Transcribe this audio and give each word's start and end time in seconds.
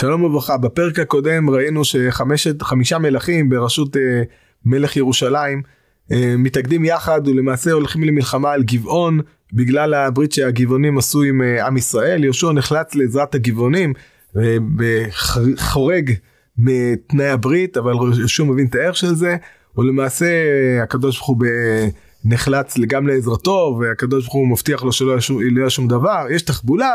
שלום 0.00 0.24
וברכה, 0.24 0.56
בפרק 0.56 0.98
הקודם 0.98 1.50
ראינו 1.50 1.82
שחמישה 1.84 2.98
מלכים 2.98 3.48
בראשות 3.48 3.96
אה, 3.96 4.22
מלך 4.64 4.96
ירושלים 4.96 5.62
אה, 6.12 6.34
מתאגדים 6.38 6.84
יחד 6.84 7.28
ולמעשה 7.28 7.72
הולכים 7.72 8.04
למלחמה 8.04 8.52
על 8.52 8.62
גבעון 8.62 9.20
בגלל 9.52 9.94
הברית 9.94 10.32
שהגבעונים 10.32 10.98
עשו 10.98 11.22
עם 11.22 11.42
אה, 11.42 11.66
עם 11.66 11.76
ישראל. 11.76 12.24
יהושע 12.24 12.52
נחלץ 12.52 12.94
לעזרת 12.94 13.34
הגבעונים 13.34 13.92
אה, 14.36 14.56
חורג 15.56 16.12
מתנאי 16.58 17.28
הברית 17.28 17.76
אבל 17.76 17.92
יהושע 18.18 18.44
מבין 18.44 18.66
את 18.66 18.74
הערך 18.74 18.96
של 18.96 19.14
זה. 19.14 19.36
ולמעשה 19.78 20.26
אה, 20.26 20.82
הקדוש 20.82 21.16
ברוך 21.16 21.28
הוא 21.28 21.36
נחלץ 22.24 22.78
גם 22.78 23.06
לעזרתו 23.06 23.78
והקדוש 23.80 24.24
ברוך 24.24 24.34
הוא 24.34 24.48
מבטיח 24.48 24.82
לו 24.82 24.92
שלא 24.92 25.16
יהיה 25.56 25.70
שום 25.70 25.88
דבר. 25.88 26.26
יש 26.30 26.42
תחבולה 26.42 26.90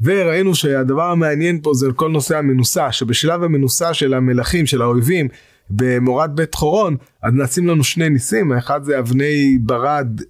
וראינו 0.00 0.54
שהדבר 0.54 1.02
המעניין 1.02 1.60
פה 1.62 1.74
זה 1.74 1.86
כל 1.96 2.10
נושא 2.10 2.38
המנוסה, 2.38 2.92
שבשלב 2.92 3.42
המנוסה 3.42 3.94
של 3.94 4.14
המלכים, 4.14 4.66
של 4.66 4.82
האויבים, 4.82 5.28
במורד 5.70 6.30
בית 6.34 6.54
חורון, 6.54 6.96
אז 7.22 7.32
נעשים 7.34 7.66
לנו 7.66 7.84
שני 7.84 8.08
ניסים, 8.08 8.52
האחד 8.52 8.84
זה 8.84 8.98
אבני 8.98 9.58
ברד, 9.60 10.20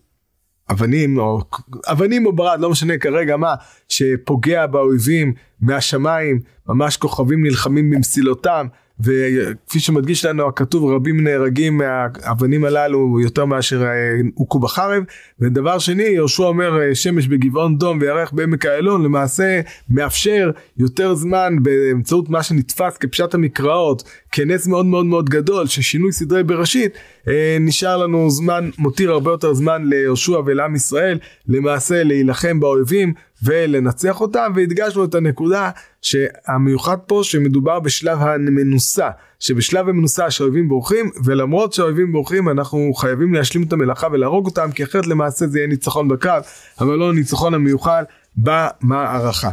אבנים 0.71 1.19
או 1.19 1.41
אבנים 1.87 2.27
או 2.27 2.33
ברד, 2.33 2.61
לא 2.61 2.71
משנה 2.71 2.99
כרגע 2.99 3.37
מה, 3.37 3.55
שפוגע 3.89 4.67
באויבים 4.67 5.33
מהשמיים, 5.61 6.41
ממש 6.69 6.97
כוכבים 6.97 7.45
נלחמים 7.45 7.91
במסילותם. 7.91 8.67
וכפי 9.01 9.81
שמדגיש 9.81 10.25
לנו 10.25 10.49
הכתוב 10.49 10.91
רבים 10.91 11.25
נהרגים 11.25 11.79
מהאבנים 11.79 12.65
הללו 12.65 13.21
יותר 13.21 13.45
מאשר 13.45 13.83
אה, 13.83 13.91
הוכו 14.35 14.59
בחרב. 14.59 15.03
ודבר 15.41 15.79
שני 15.79 16.03
יהושע 16.03 16.43
אומר 16.43 16.83
אה, 16.83 16.95
שמש 16.95 17.27
בגבעון 17.27 17.79
דום 17.79 17.99
וירח 18.01 18.31
בעמק 18.33 18.67
איילון 18.67 19.03
למעשה 19.03 19.61
מאפשר 19.91 20.51
יותר 20.79 21.15
זמן 21.15 21.57
באמצעות 21.63 22.29
מה 22.29 22.43
שנתפס 22.43 22.97
כפשט 22.97 23.35
המקראות 23.35 24.03
כנס 24.33 24.67
מאוד 24.67 24.87
מאוד 24.87 25.07
מאוד 25.07 25.31
גדול 25.31 25.67
ששינוי 25.67 26.13
סדרי 26.13 26.43
בראשית 26.43 26.93
אה, 27.29 27.57
נשאר 27.61 27.97
לנו 27.97 28.31
זמן 28.31 28.71
מותיר 28.79 29.11
הרבה 29.11 29.31
יותר 29.31 29.55
זמן 29.55 29.83
ליהושע 29.85 30.41
ולעם 30.47 30.75
ישראל 30.75 31.19
למעשה 31.49 32.03
להילחם 32.03 32.61
באויבים 32.61 33.13
ולנצח 33.43 34.21
אותם 34.21 34.53
והדגשנו 34.57 35.05
את 35.05 35.15
הנקודה 35.15 35.71
שהמיוחד 36.03 36.97
פה 37.07 37.21
שמדובר 37.25 37.81
בשלב 37.81 38.19
המנוסה 38.23 39.11
שבשלב 39.41 39.89
המנוסה 39.89 40.31
שהאויבים 40.31 40.69
בורחים 40.69 41.11
ולמרות 41.25 41.73
שהאויבים 41.73 42.13
בורחים 42.13 42.49
אנחנו 42.49 42.95
חייבים 42.95 43.35
להשלים 43.35 43.63
את 43.63 43.73
המלאכה 43.73 44.07
ולהרוג 44.13 44.47
אותם 44.47 44.71
כי 44.75 44.85
אחרת 44.85 45.07
למעשה 45.07 45.47
זה 45.47 45.59
יהיה 45.59 45.69
ניצחון 45.69 46.09
בקרב 46.09 46.43
אבל 46.81 46.95
לא 46.97 47.15
ניצחון 47.15 47.55
המיוחד 47.55 48.05
במערכה. 48.37 49.51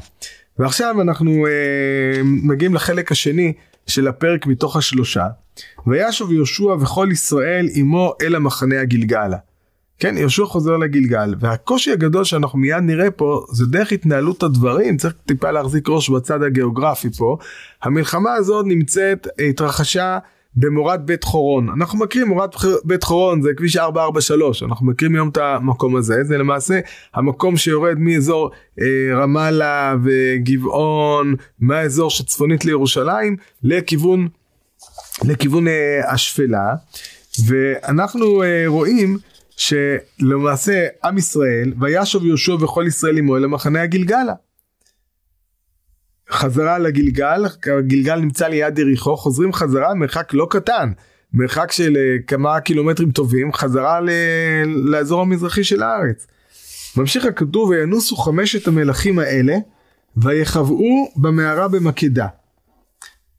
ועכשיו 0.60 1.02
אנחנו 1.02 1.48
אה, 1.48 2.22
מגיעים 2.24 2.74
לחלק 2.74 3.12
השני 3.12 3.54
של 3.88 4.08
הפרק 4.08 4.48
מתוך 4.48 4.76
השלושה 4.76 5.26
וישוב 5.88 6.32
יהושע 6.32 6.64
וכל 6.64 7.10
ישראל 7.12 7.68
עמו 7.74 8.14
אל 8.22 8.36
המחנה 8.36 8.82
הגלגלה. 8.82 9.38
כן, 10.00 10.18
יהושע 10.18 10.46
חוזר 10.46 10.78
לגלגל, 10.78 11.36
והקושי 11.40 11.92
הגדול 11.92 12.24
שאנחנו 12.24 12.60
מיד 12.60 12.84
נראה 12.84 13.12
פה, 13.12 13.46
זה 13.52 13.66
דרך 13.66 13.92
התנהלות 13.92 14.44
הדברים, 14.44 14.98
צריך 14.98 15.14
טיפה 15.26 15.52
להחזיק 15.52 15.90
ראש 15.90 16.10
בצד 16.10 16.44
הגיאוגרפי 16.44 17.10
פה. 17.10 17.38
המלחמה 17.84 18.34
הזאת 18.34 18.66
נמצאת, 18.66 19.28
התרחשה 19.50 20.18
במורד 20.56 21.02
בית 21.06 21.24
חורון. 21.24 21.70
אנחנו 21.70 22.00
מכירים 22.00 22.28
מורד 22.28 22.50
בית 22.84 23.04
חורון, 23.04 23.42
זה 23.42 23.50
כביש 23.58 23.78
443, 23.78 24.64
אנחנו 24.64 24.86
מכירים 24.86 25.16
היום 25.16 25.30
את 25.30 25.38
המקום 25.38 25.96
הזה, 25.96 26.24
זה 26.24 26.38
למעשה 26.38 26.80
המקום 27.14 27.58
שיורד 27.58 28.00
מאזור 28.00 28.52
אה, 28.82 28.86
רמאללה 29.16 29.96
וגבעון, 30.04 31.36
מהאזור 31.60 32.10
שצפונית 32.10 32.66
לירושלים, 32.66 33.36
לכיוון, 33.64 34.28
לכיוון 35.24 35.68
אה, 35.68 36.14
השפלה. 36.14 36.76
ואנחנו 37.48 38.44
אה, 38.44 38.64
רואים 38.68 39.18
שלמעשה 39.58 40.88
עם 41.04 41.18
ישראל 41.18 41.74
וישוב 41.80 42.26
יהושע 42.26 42.54
וכל 42.54 42.86
ישראל 42.88 43.18
עמו 43.18 43.38
אל 43.38 43.44
המחנה 43.44 43.82
הגלגלה. 43.82 44.34
חזרה 46.32 46.80
לגלגל, 46.80 47.46
הגלגל 47.80 48.16
נמצא 48.16 48.48
ליד 48.48 48.80
יריחו, 48.80 49.18
חוזרים 49.18 49.54
חזרה 49.54 49.94
מרחק 49.94 50.34
לא 50.34 50.48
קטן, 50.50 50.92
מרחק 51.34 51.72
של 51.72 51.98
אה, 51.98 52.16
כמה 52.28 52.60
קילומטרים 52.60 53.12
טובים, 53.12 53.54
חזרה 53.54 54.02
ל... 54.02 54.10
לאזור 54.66 55.22
המזרחי 55.22 55.64
של 55.64 55.84
הארץ. 55.84 56.28
ממשיך 56.98 57.26
הכתוב 57.26 57.70
וינוסו 57.70 58.16
חמשת 58.16 58.68
המלכים 58.68 59.20
האלה 59.20 59.56
ויחבאו 60.18 61.12
במערה 61.16 61.68
במקדה. 61.68 62.28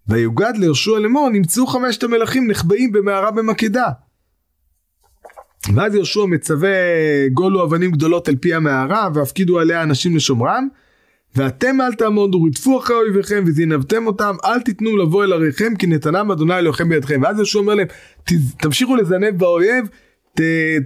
ויוגד 0.09 0.53
ליהושע 0.57 0.99
לאמור 0.99 1.29
נמצאו 1.31 1.67
חמשת 1.67 2.03
המלכים 2.03 2.51
נחבאים 2.51 2.93
במערה 2.93 3.31
במקדה. 3.31 3.89
ואז 5.75 5.95
יהושע 5.95 6.25
מצווה 6.25 6.69
גולו 7.33 7.65
אבנים 7.65 7.91
גדולות 7.91 8.29
אל 8.29 8.37
פי 8.37 8.55
המערה 8.55 9.09
והפקידו 9.15 9.61
עליה 9.61 9.83
אנשים 9.83 10.17
לשומרם 10.17 10.69
ואתם 11.37 11.81
אל 11.81 11.95
תעמודו 11.95 12.43
רדפו 12.43 12.79
אחרי 12.79 12.97
אויביכם 12.97 13.45
וזינבתם 13.47 14.07
אותם 14.07 14.35
אל 14.45 14.61
תיתנו 14.61 14.97
לבוא 14.97 15.25
אל 15.25 15.33
עריכם 15.33 15.75
כי 15.79 15.87
נתנם 15.87 16.31
אדוני 16.31 16.59
אלוהיכם 16.59 16.89
בידכם. 16.89 17.21
ואז 17.23 17.37
יהושע 17.37 17.59
אומר 17.59 17.75
להם 17.75 17.87
תמשיכו 18.59 18.97
לזנב 18.97 19.39
באויב 19.39 19.89
ת, 20.35 20.41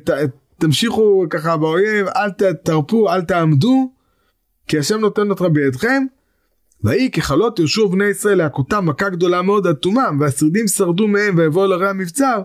ת, 0.05 0.11
תמשיכו 0.59 1.27
ככה 1.31 1.57
באויב 1.57 2.07
אל 2.07 2.31
תרפו 2.65 3.11
אל 3.11 3.23
תעמדו 3.23 3.93
כי 4.69 4.79
השם 4.79 5.01
נותן 5.01 5.31
אותך 5.31 5.43
בידכם. 5.53 6.05
ויהי 6.85 7.11
ככלות 7.11 7.59
יהושע 7.59 7.87
בני 7.87 8.05
ישראל 8.05 8.39
להכותם 8.39 8.87
מכה 8.87 9.09
גדולה 9.09 9.43
מאוד 9.43 9.67
עד 9.67 9.75
תומם 9.75 10.17
והשרידים 10.21 10.69
שרדו 10.69 11.09
מהם 11.09 11.35
ויבואו 11.39 11.65
אל 11.65 11.73
ערי 11.73 11.89
המבצר 11.89 12.43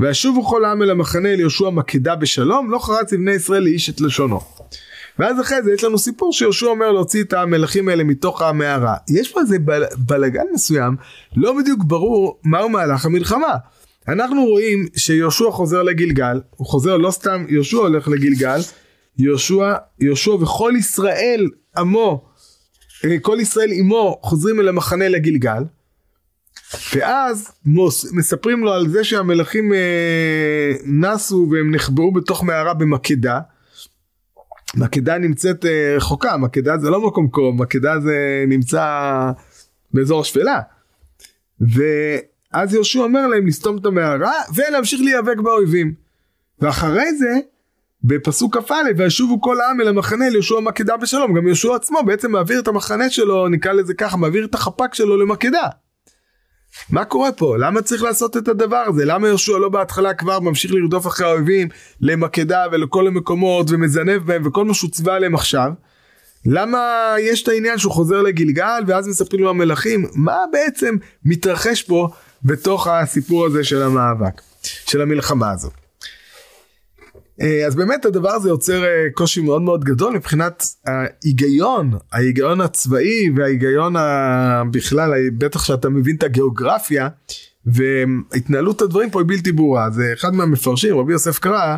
וישובו 0.00 0.44
כל 0.44 0.64
העם 0.64 0.82
אל 0.82 0.90
המחנה 0.90 1.28
אל 1.28 1.40
יהושע 1.40 1.70
מקדה 1.70 2.16
בשלום, 2.16 2.70
לא 2.70 2.78
חרץ 2.78 3.12
לבני 3.12 3.32
ישראל 3.32 3.62
לאיש 3.62 3.90
את 3.90 4.00
לשונו. 4.00 4.40
ואז 5.18 5.40
אחרי 5.40 5.62
זה 5.62 5.72
יש 5.72 5.84
לנו 5.84 5.98
סיפור 5.98 6.32
שיהושע 6.32 6.66
אומר 6.66 6.92
להוציא 6.92 7.22
את 7.22 7.32
המלכים 7.32 7.88
האלה 7.88 8.04
מתוך 8.04 8.42
המערה. 8.42 8.96
יש 9.08 9.32
פה 9.32 9.40
איזה 9.40 9.58
בל, 9.58 9.82
בלגן 9.98 10.44
מסוים, 10.52 10.96
לא 11.36 11.58
בדיוק 11.58 11.84
ברור 11.84 12.40
מהו 12.44 12.68
מהלך 12.68 13.04
המלחמה. 13.04 13.54
אנחנו 14.08 14.44
רואים 14.44 14.86
שיהושע 14.96 15.50
חוזר 15.50 15.82
לגלגל, 15.82 16.40
הוא 16.50 16.66
חוזר 16.66 16.96
לא 16.96 17.10
סתם 17.10 17.44
יהושע 17.48 17.76
הולך 17.76 18.08
לגלגל, 18.08 18.60
יהושע, 19.18 19.74
יהושע 20.00 20.30
וכל 20.30 20.72
ישראל 20.78 21.48
עמו, 21.78 22.24
אה, 23.04 23.18
כל 23.18 23.38
ישראל 23.40 23.70
עמו 23.72 24.18
חוזרים 24.22 24.60
אל 24.60 24.68
המחנה 24.68 25.08
לגלגל. 25.08 25.62
ואז 26.94 27.52
מוס, 27.64 28.12
מספרים 28.12 28.64
לו 28.64 28.72
על 28.72 28.88
זה 28.88 29.04
שהמלכים 29.04 29.72
אה, 29.72 30.72
נסו 30.86 31.48
והם 31.50 31.74
נחבאו 31.74 32.12
בתוך 32.12 32.44
מערה 32.44 32.74
במקדה. 32.74 33.40
מקדה 34.76 35.18
נמצאת 35.18 35.64
אה, 35.64 35.94
רחוקה, 35.96 36.36
מקדה 36.36 36.78
זה 36.78 36.90
לא 36.90 37.06
מקום 37.06 37.28
קרוב, 37.28 37.62
מקדה 37.62 38.00
זה 38.00 38.44
נמצא 38.48 38.86
באזור 39.94 40.20
השפלה. 40.20 40.60
ואז 41.60 42.74
יהושע 42.74 43.00
אומר 43.00 43.26
להם 43.26 43.46
לסתום 43.46 43.78
את 43.78 43.86
המערה 43.86 44.32
ולהמשיך 44.54 45.00
להיאבק 45.00 45.36
באויבים. 45.38 45.94
ואחרי 46.60 47.14
זה 47.14 47.38
בפסוק 48.04 48.56
כ"א 48.56 48.74
וישובו 48.96 49.40
כל 49.40 49.60
העם 49.60 49.80
אל 49.80 49.88
המחנה 49.88 50.28
ליהושע 50.28 50.60
מקדה 50.60 50.96
בשלום 50.96 51.34
גם 51.34 51.46
יהושע 51.46 51.74
עצמו 51.74 51.98
בעצם 52.06 52.32
מעביר 52.32 52.60
את 52.60 52.68
המחנה 52.68 53.10
שלו 53.10 53.48
נקרא 53.48 53.72
לזה 53.72 53.94
ככה 53.94 54.16
מעביר 54.16 54.44
את 54.44 54.54
החפ"ק 54.54 54.94
שלו 54.94 55.16
למקדה. 55.16 55.68
מה 56.90 57.04
קורה 57.04 57.32
פה? 57.32 57.56
למה 57.58 57.82
צריך 57.82 58.02
לעשות 58.02 58.36
את 58.36 58.48
הדבר 58.48 58.84
הזה? 58.86 59.04
למה 59.04 59.28
יהושע 59.28 59.58
לא 59.58 59.68
בהתחלה 59.68 60.14
כבר 60.14 60.40
ממשיך 60.40 60.72
לרדוף 60.74 61.06
אחרי 61.06 61.26
האויבים 61.26 61.68
למקדה 62.00 62.64
ולכל 62.72 63.06
המקומות 63.06 63.66
ומזנב 63.70 64.26
בהם 64.26 64.46
וכל 64.46 64.64
מה 64.64 64.74
שהוא 64.74 64.90
עליהם 65.10 65.34
עכשיו? 65.34 65.70
למה 66.46 67.14
יש 67.18 67.42
את 67.42 67.48
העניין 67.48 67.78
שהוא 67.78 67.92
חוזר 67.92 68.22
לגלגל 68.22 68.82
ואז 68.86 69.08
מספרים 69.08 69.42
לו 69.42 69.50
המלכים? 69.50 70.06
מה 70.14 70.36
בעצם 70.52 70.96
מתרחש 71.24 71.82
פה 71.82 72.08
בתוך 72.42 72.86
הסיפור 72.86 73.46
הזה 73.46 73.64
של 73.64 73.82
המאבק, 73.82 74.42
של 74.62 75.00
המלחמה 75.00 75.50
הזאת? 75.50 75.83
אה, 77.40 77.66
אז 77.66 77.74
באמת 77.74 78.04
הדבר 78.04 78.30
הזה 78.30 78.48
יוצר 78.48 78.84
אה, 78.84 79.06
קושי 79.14 79.40
מאוד 79.40 79.62
מאוד 79.62 79.84
גדול 79.84 80.16
מבחינת 80.16 80.62
ההיגיון, 80.86 81.92
ההיגיון 82.12 82.60
הצבאי 82.60 83.30
וההיגיון 83.36 83.94
בכלל, 84.70 85.12
בטח 85.38 85.64
שאתה 85.64 85.88
מבין 85.88 86.16
את 86.16 86.22
הגיאוגרפיה 86.22 87.08
והתנהלות 87.66 88.82
הדברים 88.82 89.10
פה 89.10 89.20
היא 89.20 89.28
בלתי 89.28 89.52
ברורה. 89.52 89.90
זה 89.90 90.10
אחד 90.14 90.34
מהמפרשים, 90.34 90.98
רבי 90.98 91.12
יוסף 91.12 91.38
קרא, 91.38 91.76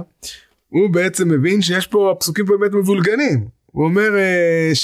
הוא 0.69 0.91
בעצם 0.91 1.29
מבין 1.29 1.63
שיש 1.63 1.87
פה, 1.87 2.13
הפסוקים 2.13 2.47
פה 2.47 2.57
באמת 2.61 2.73
מבולגנים. 2.73 3.45
הוא 3.67 3.85
אומר 3.85 4.11
uh, 4.11 4.75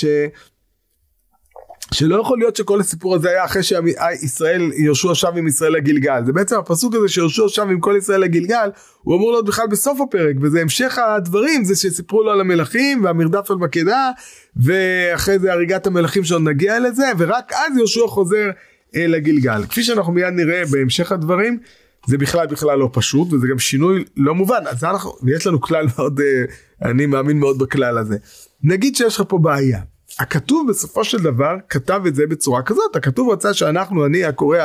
שלא 1.93 2.21
יכול 2.21 2.39
להיות 2.39 2.57
שכל 2.57 2.81
הסיפור 2.81 3.15
הזה 3.15 3.31
היה 3.31 3.45
אחרי 3.45 3.63
שישראל, 3.63 4.73
יהושע 4.77 5.15
שב 5.15 5.33
עם 5.37 5.47
ישראל 5.47 5.73
לגלגל. 5.73 6.23
זה 6.27 6.33
בעצם 6.33 6.57
הפסוק 6.59 6.95
הזה 6.95 7.09
שיהושע 7.09 7.49
שב 7.49 7.63
עם 7.63 7.81
כל 7.81 7.95
ישראל 7.99 8.21
לגלגל, 8.21 8.71
הוא 9.03 9.17
אמור 9.17 9.33
להיות 9.33 9.47
בכלל 9.47 9.67
בסוף 9.71 10.01
הפרק, 10.01 10.37
וזה 10.41 10.61
המשך 10.61 10.99
הדברים, 10.99 11.65
זה 11.65 11.77
שסיפרו 11.77 12.23
לו 12.23 12.31
על 12.31 12.41
המלכים 12.41 13.05
והמרדף 13.05 13.51
על 13.51 13.57
מקדה, 13.57 14.11
ואחרי 14.57 15.39
זה 15.39 15.53
הריגת 15.53 15.87
המלכים 15.87 16.25
שעוד 16.25 16.43
נגיע 16.43 16.81
לזה, 16.81 17.07
ורק 17.19 17.53
אז 17.53 17.77
יהושע 17.77 18.07
חוזר 18.07 18.51
אה, 18.97 19.07
לגלגל. 19.07 19.65
כפי 19.69 19.83
שאנחנו 19.83 20.13
מיד 20.13 20.35
נראה 20.35 20.63
בהמשך 20.71 21.13
הדברים, 21.13 21.59
זה 22.07 22.19
בכלל 22.19 22.47
בכלל 22.47 22.79
לא 22.79 22.91
פשוט, 22.93 23.33
וזה 23.33 23.47
גם 23.51 23.59
שינוי 23.59 24.05
לא 24.17 24.35
מובן. 24.35 24.67
אז 24.67 24.85
אנחנו, 24.85 25.13
ויש 25.23 25.47
לנו 25.47 25.61
כלל 25.61 25.87
מאוד, 25.97 26.21
אה, 26.21 26.91
אני 26.91 27.07
מאמין 27.07 27.39
מאוד 27.39 27.59
בכלל 27.59 27.99
הזה. 27.99 28.17
נגיד 28.63 28.97
שיש 28.97 29.17
לך 29.17 29.23
פה 29.29 29.39
בעיה. 29.39 29.92
הכתוב 30.19 30.69
בסופו 30.71 31.05
של 31.05 31.19
דבר 31.19 31.57
כתב 31.69 32.03
את 32.07 32.15
זה 32.15 32.27
בצורה 32.27 32.63
כזאת, 32.63 32.97
הכתוב 32.97 33.31
רצה 33.31 33.55
שאנחנו, 33.55 34.07
אני 34.07 34.25
הקורא 34.25 34.59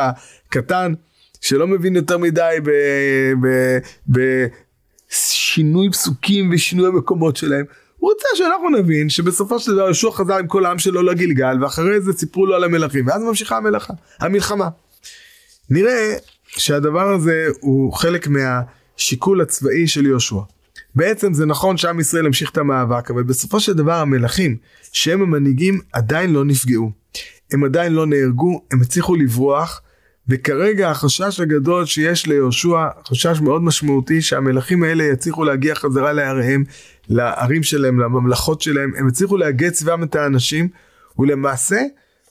הקטן, 0.48 0.94
שלא 1.42 1.68
מבין 1.68 1.96
יותר 1.96 2.18
מדי 2.18 2.58
בשינוי 5.10 5.92
פסוקים 5.92 6.50
ושינוי 6.54 6.88
המקומות 6.88 7.38
שלהם, 7.38 7.66
הוא 7.98 8.12
רוצה 8.12 8.28
שאנחנו 8.36 8.70
נבין 8.70 9.10
שבסופו 9.10 9.60
של 9.60 9.72
דבר 9.72 9.86
יהושע 9.86 10.12
חזר 10.12 10.38
עם 10.38 10.48
כל 10.48 10.66
העם 10.66 10.80
שלו 10.80 11.04
לגלגל 11.04 11.64
ואחרי 11.64 12.02
זה 12.02 12.14
סיפרו 12.14 12.46
לו 12.46 12.56
על 12.56 12.64
המלכים 12.64 13.08
ואז 13.08 13.24
ממשיכה 13.24 13.58
המלאכה, 13.58 13.94
המלחמה. 14.20 14.70
נראה 15.70 16.16
שהדבר 16.48 17.14
הזה 17.14 17.48
הוא 17.60 17.94
חלק 17.94 18.28
מהשיקול 18.28 19.42
הצבאי 19.42 19.88
של 19.88 20.06
יהושע. 20.06 20.40
בעצם 20.98 21.34
זה 21.34 21.46
נכון 21.46 21.78
שעם 21.78 22.00
ישראל 22.00 22.26
המשיך 22.26 22.52
את 22.52 22.58
המאבק, 22.58 23.12
אבל 23.12 23.24
בסופו 23.24 23.60
של 23.60 23.74
דבר 23.74 23.94
המלכים, 23.94 24.58
שהם 24.92 25.22
המנהיגים, 25.22 25.80
עדיין 25.94 26.34
לא 26.34 26.46
נפגעו. 26.46 26.92
הם 27.52 27.64
עדיין 27.64 27.94
לא 27.94 28.06
נהרגו, 28.06 28.62
הם 28.72 28.82
הצליחו 28.82 29.16
לברוח, 29.16 29.82
וכרגע 30.30 30.90
החשש 30.92 31.40
הגדול 31.40 31.86
שיש 31.86 32.28
ליהושע, 32.28 32.88
חשש 33.08 33.40
מאוד 33.42 33.64
משמעותי 33.64 34.22
שהמלכים 34.22 34.84
האלה 34.84 35.04
יצליחו 35.04 35.44
להגיע 35.44 35.76
חזרה 35.76 36.14
לעריהם, 36.14 36.64
לערים 37.10 37.64
שלהם, 37.64 38.00
לממלכות 38.00 38.62
שלהם, 38.62 38.92
הם 38.98 39.08
הצליחו 39.08 39.38
להגט 39.38 39.74
סביבם 39.74 40.04
את 40.04 40.16
האנשים, 40.16 40.70
ולמעשה, 41.20 41.80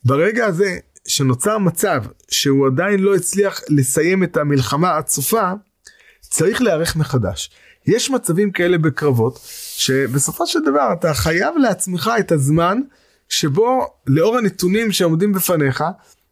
ברגע 0.04 0.46
הזה 0.46 0.78
שנוצר 1.06 1.58
מצב 1.58 2.02
שהוא 2.30 2.66
עדיין 2.66 3.00
לא 3.00 3.14
הצליח 3.14 3.60
לסיים 3.68 4.24
את 4.24 4.36
המלחמה 4.36 4.96
עד 4.96 5.06
סופה, 5.06 5.52
צריך 6.20 6.62
להיערך 6.62 6.96
מחדש. 6.96 7.50
יש 7.86 8.10
מצבים 8.10 8.50
כאלה 8.50 8.78
בקרבות, 8.78 9.38
שבסופו 9.76 10.46
של 10.46 10.58
דבר 10.64 10.92
אתה 10.92 11.14
חייב 11.14 11.54
לעצמך 11.56 12.10
את 12.18 12.32
הזמן 12.32 12.80
שבו 13.28 13.86
לאור 14.06 14.38
הנתונים 14.38 14.92
שעומדים 14.92 15.32
בפניך, 15.32 15.84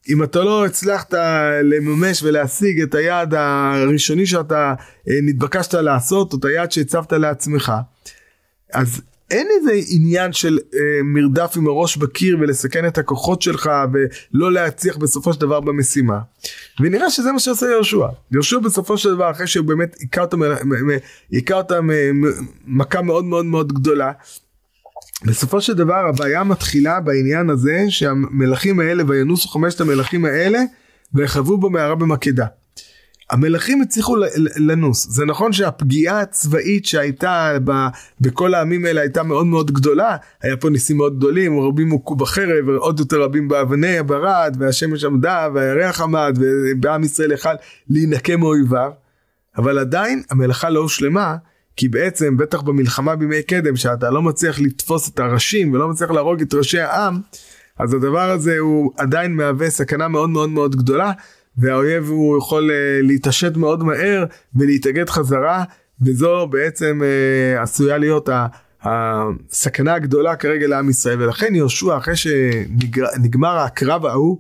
אם 0.09 0.23
אתה 0.23 0.39
לא 0.39 0.67
הצלחת 0.67 1.15
לממש 1.63 2.23
ולהשיג 2.23 2.81
את 2.81 2.95
היעד 2.95 3.35
הראשוני 3.35 4.27
שאתה 4.27 4.75
אה, 5.09 5.15
נתבקשת 5.23 5.75
לעשות, 5.75 6.33
או 6.33 6.39
את 6.39 6.45
היעד 6.45 6.73
שהצבת 6.73 7.13
לעצמך, 7.13 7.73
אז 8.73 9.01
אין 9.31 9.49
איזה 9.59 9.73
עניין 9.89 10.33
של 10.33 10.59
אה, 10.75 10.79
מרדף 11.05 11.55
עם 11.57 11.67
הראש 11.67 11.97
בקיר 11.97 12.37
ולסכן 12.41 12.87
את 12.87 12.99
הכוחות 12.99 13.43
שלך 13.43 13.71
ולא 13.93 14.53
להצליח 14.53 14.97
בסופו 14.97 15.33
של 15.33 15.41
דבר 15.41 15.61
במשימה. 15.61 16.19
ונראה 16.81 17.11
שזה 17.11 17.33
מה 17.33 17.39
שעושה 17.39 17.67
יהושע. 17.67 18.07
יהושע 18.33 18.59
בסופו 18.59 18.99
של 18.99 19.15
דבר 19.15 19.31
אחרי 19.31 19.47
שהוא 19.47 19.67
באמת 19.67 19.97
היכה 20.01 20.21
אותם, 20.21 20.41
היכה 21.31 21.55
אותם 21.55 21.91
אה, 21.91 22.11
מכה 22.67 23.03
מאוד 23.03 23.25
מאוד 23.25 23.45
מאוד 23.45 23.73
גדולה. 23.73 24.13
בסופו 25.25 25.61
של 25.61 25.75
דבר 25.75 26.07
הבעיה 26.09 26.45
מתחילה 26.45 27.01
בעניין 27.01 27.51
הזה 27.51 27.85
שהמלכים 27.89 28.81
האלה 28.81 29.03
וינוסו 29.07 29.49
חמשת 29.49 29.81
המלכים 29.81 30.25
האלה 30.25 30.63
ויחוו 31.15 31.59
במערה 31.59 31.95
במקדה. 31.95 32.47
המלכים 33.31 33.83
הצליחו 33.83 34.17
לנוס. 34.57 35.07
זה 35.11 35.25
נכון 35.25 35.53
שהפגיעה 35.53 36.21
הצבאית 36.21 36.87
שהייתה 36.87 37.53
ב, 37.65 37.73
בכל 38.21 38.55
העמים 38.55 38.85
האלה 38.85 39.01
הייתה 39.01 39.23
מאוד 39.23 39.47
מאוד 39.47 39.71
גדולה. 39.71 40.17
היה 40.43 40.57
פה 40.57 40.71
ניסים 40.71 40.97
מאוד 40.97 41.19
גדולים, 41.19 41.61
רבים 41.61 41.91
הוכו 41.91 42.15
בחרב, 42.15 42.69
ועוד 42.69 42.99
יותר 43.01 43.23
רבים 43.23 43.49
באבני 43.49 43.99
הברד, 43.99 44.57
והשמש 44.61 45.05
עמדה, 45.05 45.49
והירח 45.55 46.01
עמד, 46.01 46.39
ובעם 46.41 47.05
ישראל 47.05 47.33
יכל 47.33 47.55
להינקה 47.89 48.37
מאויביו. 48.37 48.91
אבל 49.57 49.79
עדיין 49.79 50.23
המלאכה 50.31 50.71
לא 50.71 50.81
הושלמה, 50.81 51.37
כי 51.77 51.89
בעצם, 51.89 52.37
בטח 52.37 52.61
במלחמה 52.61 53.17
בימי 53.17 53.43
קדם, 53.43 53.77
שאתה 53.77 54.11
לא 54.11 54.23
מצליח 54.23 54.61
לתפוס 54.61 55.09
את 55.09 55.19
הראשים 55.21 55.73
ולא 55.73 55.89
מצליח 55.89 56.11
להרוג 56.11 56.41
את 56.41 56.55
ראשי 56.55 56.81
העם, 56.81 57.21
אז 57.79 57.95
הדבר 57.95 58.31
הזה 58.31 58.59
הוא 58.59 58.93
עדיין 58.97 59.37
מהווה 59.37 59.71
סכנה 59.71 60.09
מאוד 60.09 60.31
מאוד 60.31 60.51
מאוד 60.51 60.77
גדולה. 60.77 61.13
והאויב 61.59 62.09
הוא 62.09 62.39
יכול 62.39 62.71
uh, 62.71 63.07
להתעשת 63.07 63.57
מאוד 63.57 63.83
מהר 63.83 64.25
ולהתאגד 64.57 65.09
חזרה 65.09 65.65
וזו 66.03 66.47
בעצם 66.47 67.01
uh, 67.03 67.63
עשויה 67.63 67.99
להיות 67.99 68.29
הסכנה 68.83 69.95
הגדולה 69.95 70.37
כרגע 70.37 70.67
לעם 70.67 70.91
ישראל. 70.91 71.23
ולכן 71.23 71.55
יהושע 71.55 71.97
אחרי 71.97 72.17
שנגמר 72.17 73.57
הקרב 73.57 74.07
ההוא 74.07 74.39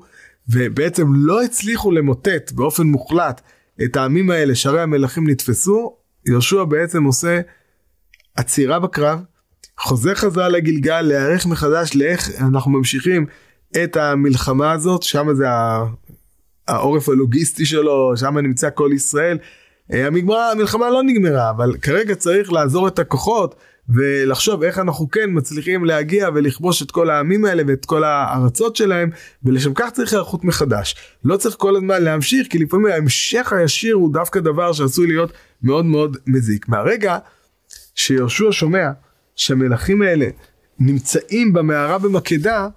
ובעצם 0.48 1.06
לא 1.14 1.42
הצליחו 1.42 1.92
למוטט 1.92 2.52
באופן 2.52 2.86
מוחלט 2.86 3.40
את 3.84 3.96
העמים 3.96 4.30
האלה 4.30 4.54
שהרי 4.54 4.80
המלכים 4.80 5.30
נתפסו 5.30 5.96
יהושע 6.26 6.64
בעצם 6.64 7.04
עושה 7.04 7.40
עצירה 8.36 8.80
בקרב 8.80 9.20
חוזר 9.78 10.14
חזרה 10.14 10.48
לגלגל 10.48 11.00
להיערך 11.00 11.46
מחדש 11.46 11.96
לאיך 11.96 12.30
אנחנו 12.40 12.70
ממשיכים 12.70 13.26
את 13.84 13.96
המלחמה 13.96 14.72
הזאת 14.72 15.02
שם 15.02 15.34
זה 15.34 15.46
העורף 16.68 17.08
הלוגיסטי 17.08 17.66
שלו, 17.66 18.16
שם 18.16 18.38
נמצא 18.38 18.68
כל 18.74 18.90
ישראל. 18.94 19.38
אה, 19.92 20.06
המגמרה, 20.06 20.50
המלחמה 20.50 20.90
לא 20.90 21.02
נגמרה, 21.02 21.50
אבל 21.50 21.76
כרגע 21.76 22.14
צריך 22.14 22.52
לעזור 22.52 22.88
את 22.88 22.98
הכוחות 22.98 23.54
ולחשוב 23.88 24.62
איך 24.62 24.78
אנחנו 24.78 25.10
כן 25.10 25.30
מצליחים 25.32 25.84
להגיע 25.84 26.28
ולכבוש 26.34 26.82
את 26.82 26.90
כל 26.90 27.10
העמים 27.10 27.44
האלה 27.44 27.62
ואת 27.66 27.84
כל 27.84 28.04
הארצות 28.04 28.76
שלהם, 28.76 29.10
ולשם 29.44 29.74
כך 29.74 29.90
צריך 29.90 30.12
היערכות 30.12 30.44
מחדש. 30.44 30.96
לא 31.24 31.36
צריך 31.36 31.56
כל 31.58 31.76
הזמן 31.76 32.02
להמשיך, 32.02 32.46
כי 32.50 32.58
לפעמים 32.58 32.86
ההמשך 32.86 33.52
הישיר 33.52 33.94
הוא 33.94 34.12
דווקא 34.12 34.40
דבר 34.40 34.72
שעשוי 34.72 35.06
להיות 35.06 35.32
מאוד 35.62 35.84
מאוד 35.84 36.16
מזיק. 36.26 36.68
מהרגע 36.68 37.18
שיהושע 37.94 38.48
שומע 38.50 38.90
שהמלכים 39.36 40.02
האלה 40.02 40.26
נמצאים 40.78 41.52
במערה 41.52 41.98
במקדה, 41.98 42.68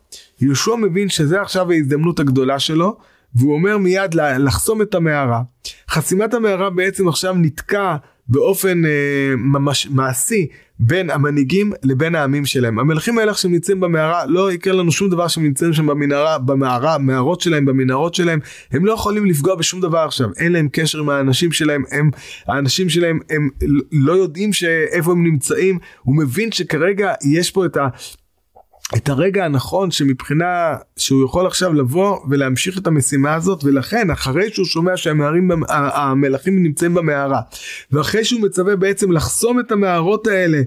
יהושע 0.42 0.75
מבין 0.75 1.10
שזה 1.10 1.42
עכשיו 1.42 1.72
ההזדמנות 1.72 2.19
הגדולה 2.19 2.60
שלו. 2.60 2.98
והוא 3.35 3.53
אומר 3.53 3.77
מיד 3.77 4.13
לחסום 4.13 4.81
את 4.81 4.95
המערה. 4.95 5.41
חסימת 5.89 6.33
המערה 6.33 6.69
בעצם 6.69 7.07
עכשיו 7.07 7.35
נתקע 7.38 7.96
באופן 8.27 8.86
אה, 8.86 9.36
ממש 9.38 9.88
מעשי 9.89 10.48
בין 10.79 11.10
המנהיגים 11.10 11.72
לבין 11.84 12.15
העמים 12.15 12.46
שלהם. 12.46 12.79
המלכים 12.79 13.17
האלה 13.17 13.31
עכשיו 13.31 13.51
נמצאים 13.51 13.79
במערה, 13.79 14.25
לא 14.25 14.51
יקרה 14.51 14.74
לנו 14.74 14.91
שום 14.91 15.10
דבר 15.10 15.27
שהם 15.27 15.43
נמצאים 15.43 15.74
שם 15.74 15.88
במנהרה, 15.88 16.38
במערה, 16.38 16.98
מערות 16.98 17.41
שלהם, 17.41 17.65
במנהרות 17.65 18.15
שלהם, 18.15 18.39
הם 18.72 18.86
לא 18.86 18.91
יכולים 18.91 19.25
לפגוע 19.25 19.55
בשום 19.55 19.81
דבר 19.81 20.00
עכשיו, 20.00 20.29
אין 20.38 20.51
להם 20.51 20.67
קשר 20.72 21.00
עם 21.00 21.10
האנשים 21.10 21.51
שלהם, 21.51 21.84
הם, 21.91 22.12
האנשים 22.48 22.89
שלהם 22.89 23.19
הם 23.29 23.50
לא 23.91 24.13
יודעים 24.13 24.53
שאיפה 24.53 25.12
הם 25.12 25.24
נמצאים, 25.24 25.79
הוא 26.03 26.15
מבין 26.17 26.51
שכרגע 26.51 27.13
יש 27.24 27.51
פה 27.51 27.65
את 27.65 27.77
ה... 27.77 27.88
את 28.96 29.10
הרגע 29.10 29.46
הנכון 29.46 29.91
שמבחינה 29.91 30.75
שהוא 30.98 31.25
יכול 31.25 31.48
עכשיו 31.48 31.74
לבוא 31.74 32.20
ולהמשיך 32.29 32.77
את 32.77 32.88
המשימה 32.88 33.34
הזאת 33.34 33.63
ולכן 33.63 34.12
אחרי 34.12 34.50
שהוא 34.53 34.65
שומע 34.65 34.98
שהמערים 34.98 35.51
נמצאים 36.48 36.94
במערה 36.94 37.41
ואחרי 37.91 38.25
שהוא 38.25 38.41
מצווה 38.41 38.75
בעצם 38.75 39.12
לחסום 39.12 39.60
את 39.60 39.72
המערות 39.72 40.27
האלה 40.27 40.62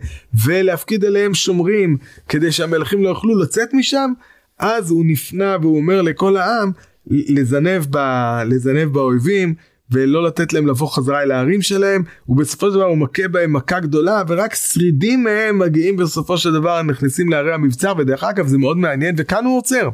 ולהפקיד 0.44 1.04
עליהם 1.04 1.34
שומרים 1.34 1.96
כדי 2.28 2.52
שהמלכים 2.52 3.02
לא 3.02 3.08
יוכלו 3.08 3.38
לצאת 3.38 3.74
משם 3.74 4.12
אז 4.58 4.90
הוא 4.90 5.04
נפנה 5.06 5.56
והוא 5.60 5.76
אומר 5.76 6.02
לכל 6.02 6.36
העם 6.36 6.72
לזנב, 7.06 7.84
ב, 7.90 7.98
לזנב 8.46 8.92
באויבים 8.92 9.54
ולא 9.90 10.26
לתת 10.26 10.52
להם 10.52 10.66
לבוא 10.66 10.88
חזרה 10.88 11.22
אל 11.22 11.30
הערים 11.30 11.62
שלהם, 11.62 12.02
ובסופו 12.28 12.66
של 12.66 12.74
דבר 12.74 12.84
הוא 12.84 12.98
מכה 12.98 13.28
בהם 13.28 13.52
מכה 13.52 13.80
גדולה, 13.80 14.22
ורק 14.28 14.54
שרידים 14.54 15.24
מהם 15.24 15.58
מגיעים 15.58 15.96
בסופו 15.96 16.38
של 16.38 16.52
דבר, 16.52 16.82
נכנסים 16.82 17.28
לערי 17.28 17.54
המבצר, 17.54 17.92
ודרך 17.98 18.24
אגב 18.24 18.46
זה 18.46 18.58
מאוד 18.58 18.76
מעניין, 18.76 19.14
וכאן 19.18 19.44
הוא 19.44 19.58
עוצר. 19.58 19.88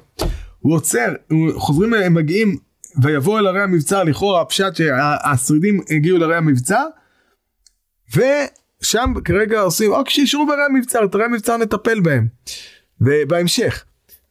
הוא 0.60 0.74
עוצר, 0.74 1.14
חוזרים, 1.54 1.94
הם 1.94 2.14
מגיעים, 2.14 2.56
ויבואו 3.02 3.38
אל 3.38 3.46
ערי 3.46 3.62
המבצר, 3.62 4.04
לכאורה 4.04 4.40
הפשט 4.40 4.74
שהשרידים 4.74 5.80
הגיעו 5.90 6.18
לערי 6.18 6.36
המבצר, 6.36 6.84
ושם 8.16 9.14
כרגע 9.24 9.60
עושים, 9.60 9.92
אוקיי, 9.92 10.12
שישארו 10.12 10.46
בערי 10.46 10.62
המבצר, 10.64 11.04
את 11.04 11.14
ערי 11.14 11.24
המבצר 11.24 11.56
נטפל 11.56 12.00
בהם. 12.00 12.26
ובהמשך, 13.00 13.84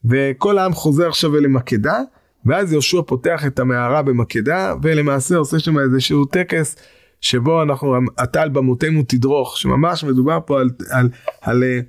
וכל 0.09 0.57
העם 0.57 0.73
חוזר 0.73 1.07
עכשיו 1.07 1.35
אל 1.37 1.47
מקדה, 1.47 1.99
ואז 2.45 2.71
יהושע 2.71 3.01
פותח 3.07 3.45
את 3.45 3.59
המערה 3.59 4.01
במקדה, 4.01 4.73
ולמעשה 4.81 5.35
עושה 5.35 5.59
שם 5.59 5.79
איזשהו 5.79 6.25
טקס 6.25 6.75
שבו 7.21 7.63
אנחנו, 7.63 7.95
אתה 8.23 8.41
על 8.41 8.49
במותינו 8.49 9.03
תדרוך, 9.07 9.57
שממש 9.57 10.03
מדובר 10.03 10.39
פה 10.45 10.59
על, 10.61 10.69
על, 10.89 11.09
על, 11.41 11.63
על 11.63 11.81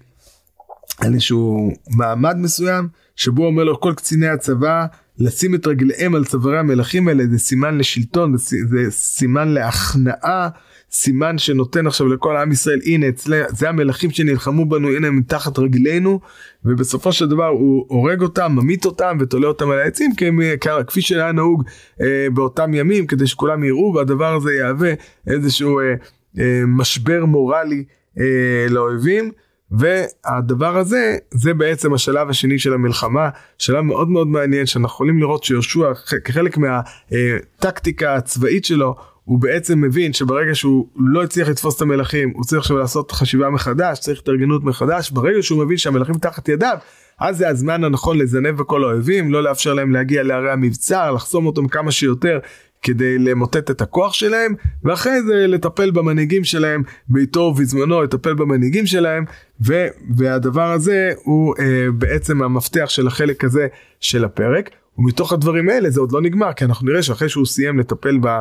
על 0.98 1.14
איזשהו 1.14 1.70
מעמד 1.90 2.36
מסוים 2.36 2.88
שבו 3.16 3.46
אומר 3.46 3.64
לו 3.64 3.80
כל 3.80 3.92
קציני 3.96 4.28
הצבא 4.28 4.86
לשים 5.18 5.54
את 5.54 5.66
רגליהם 5.66 6.14
על 6.14 6.24
צווארי 6.24 6.58
המלכים 6.58 7.08
האלה 7.08 7.24
זה 7.30 7.38
סימן 7.38 7.78
לשלטון 7.78 8.36
זה 8.36 8.90
סימן 8.90 9.48
להכנעה 9.48 10.48
סימן 10.90 11.38
שנותן 11.38 11.86
עכשיו 11.86 12.08
לכל 12.08 12.36
עם 12.36 12.52
ישראל 12.52 12.80
הנה 12.84 13.08
אצלה 13.08 13.44
זה 13.48 13.68
המלכים 13.68 14.10
שנלחמו 14.10 14.64
בנו 14.64 14.88
הנה 14.88 15.06
הם 15.06 15.16
מתחת 15.16 15.58
רגלינו 15.58 16.20
ובסופו 16.64 17.12
של 17.12 17.28
דבר 17.28 17.46
הוא 17.46 17.86
הורג 17.88 18.22
אותם 18.22 18.52
ממית 18.52 18.84
אותם 18.84 19.16
ותולה 19.20 19.46
אותם 19.46 19.70
על 19.70 19.78
העצים 19.78 20.10
הם, 20.20 20.40
כפי 20.86 21.02
שהיה 21.02 21.32
נהוג 21.32 21.64
אה, 22.00 22.26
באותם 22.34 22.74
ימים 22.74 23.06
כדי 23.06 23.26
שכולם 23.26 23.64
יראו 23.64 23.94
והדבר 23.94 24.34
הזה 24.34 24.52
יהווה 24.54 24.92
איזשהו 25.26 25.80
אה, 25.80 25.94
אה, 26.38 26.62
משבר 26.66 27.24
מורלי 27.24 27.84
אה, 28.20 28.66
לאויבים. 28.70 29.30
והדבר 29.70 30.78
הזה 30.78 31.16
זה 31.30 31.54
בעצם 31.54 31.94
השלב 31.94 32.30
השני 32.30 32.58
של 32.58 32.72
המלחמה 32.72 33.28
שלב 33.58 33.80
מאוד 33.80 34.08
מאוד 34.08 34.26
מעניין 34.26 34.66
שאנחנו 34.66 34.94
יכולים 34.94 35.18
לראות 35.18 35.44
שיהושע 35.44 35.94
כחלק 36.24 36.58
מהטקטיקה 36.58 38.14
הצבאית 38.14 38.64
שלו 38.64 38.96
הוא 39.26 39.38
בעצם 39.38 39.80
מבין 39.80 40.12
שברגע 40.12 40.54
שהוא 40.54 40.88
לא 40.96 41.22
הצליח 41.22 41.48
לתפוס 41.48 41.76
את 41.76 41.82
המלכים 41.82 42.32
הוא 42.34 42.44
צריך 42.44 42.62
עכשיו 42.62 42.78
לעשות 42.78 43.12
חשיבה 43.12 43.50
מחדש 43.50 43.98
צריך 43.98 44.20
התארגנות 44.20 44.64
מחדש 44.64 45.10
ברגע 45.10 45.42
שהוא 45.42 45.64
מבין 45.64 45.76
שהמלכים 45.76 46.14
תחת 46.14 46.48
ידיו 46.48 46.78
אז 47.18 47.36
זה 47.36 47.48
הזמן 47.48 47.84
הנכון 47.84 48.18
לזנב 48.18 48.56
בכל 48.56 48.84
האויבים 48.84 49.32
לא 49.32 49.42
לאפשר 49.42 49.74
להם 49.74 49.92
להגיע 49.92 50.22
לערי 50.22 50.50
המבצר 50.50 51.12
לחסום 51.12 51.46
אותם 51.46 51.68
כמה 51.68 51.92
שיותר 51.92 52.38
כדי 52.82 53.18
למוטט 53.18 53.70
את 53.70 53.80
הכוח 53.80 54.12
שלהם 54.12 54.54
ואחרי 54.84 55.22
זה 55.22 55.46
לטפל 55.46 55.90
במנהיגים 55.90 56.44
שלהם 56.44 56.82
בעיתו 57.08 57.40
ובזמנו 57.40 58.02
לטפל 58.02 58.34
במנהיגים 58.34 58.86
שלהם 58.86 59.24
ו, 59.66 59.86
והדבר 60.16 60.72
הזה 60.72 61.12
הוא 61.24 61.54
אה, 61.58 61.86
בעצם 61.98 62.42
המפתח 62.42 62.86
של 62.88 63.06
החלק 63.06 63.44
הזה 63.44 63.66
של 64.00 64.24
הפרק. 64.24 64.70
ומתוך 64.98 65.32
הדברים 65.32 65.68
האלה 65.68 65.90
זה 65.90 66.00
עוד 66.00 66.12
לא 66.12 66.20
נגמר 66.20 66.52
כי 66.52 66.64
אנחנו 66.64 66.86
נראה 66.86 67.02
שאחרי 67.02 67.28
שהוא 67.28 67.46
סיים 67.46 67.78
לטפל 67.78 68.18
ב... 68.22 68.38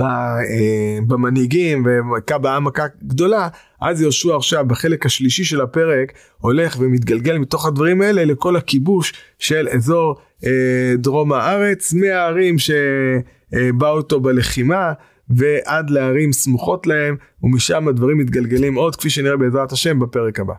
אה, 0.00 0.98
במנהיגים 1.06 1.86
ומכה 1.86 2.38
בעם 2.38 2.64
מכה 2.64 2.86
גדולה 3.04 3.48
אז 3.80 4.00
יהושע 4.00 4.36
עכשיו 4.36 4.64
בחלק 4.66 5.06
השלישי 5.06 5.44
של 5.44 5.60
הפרק 5.60 6.12
הולך 6.38 6.76
ומתגלגל 6.80 7.38
מתוך 7.38 7.66
הדברים 7.66 8.02
האלה 8.02 8.24
לכל 8.24 8.56
הכיבוש 8.56 9.12
של 9.38 9.68
אזור 9.68 10.16
אה, 10.44 10.94
דרום 10.98 11.32
הארץ 11.32 11.92
מהערים 11.92 12.56
שבאו 12.58 13.96
אותו 13.96 14.20
בלחימה 14.20 14.92
ועד 15.30 15.90
לערים 15.90 16.32
סמוכות 16.32 16.86
להם 16.86 17.16
ומשם 17.42 17.88
הדברים 17.88 18.18
מתגלגלים 18.18 18.74
עוד 18.74 18.96
כפי 18.96 19.10
שנראה 19.10 19.36
בעזרת 19.36 19.72
השם 19.72 19.98
בפרק 19.98 20.40
הבא. 20.40 20.54